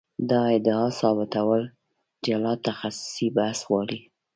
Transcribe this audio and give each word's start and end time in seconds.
دا 0.29 0.41
ادعا 0.57 0.87
ثابتول 0.99 1.61
جلا 2.25 2.53
تخصصي 2.67 3.27
بحث 3.37 3.59
غواړي. 3.69 3.99